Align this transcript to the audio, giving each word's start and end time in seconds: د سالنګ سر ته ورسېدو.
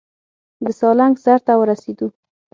د 0.65 0.67
سالنګ 0.79 1.15
سر 1.23 1.39
ته 1.45 1.53
ورسېدو. 1.57 2.07